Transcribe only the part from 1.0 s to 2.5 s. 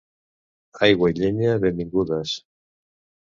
i llenya, benvingudes.